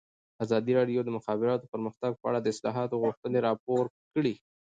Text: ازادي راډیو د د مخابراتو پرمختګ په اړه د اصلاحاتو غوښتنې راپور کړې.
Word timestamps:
ازادي 0.43 0.71
راډیو 0.79 0.99
د 1.03 1.05
د 1.05 1.09
مخابراتو 1.17 1.69
پرمختګ 1.73 2.11
په 2.17 2.25
اړه 2.29 2.39
د 2.41 2.47
اصلاحاتو 2.53 3.01
غوښتنې 3.03 3.39
راپور 3.47 3.83
کړې. 4.13 4.35